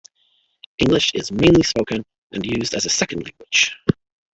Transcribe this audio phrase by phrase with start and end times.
[0.79, 3.77] English is mainly spoken and used as a second language.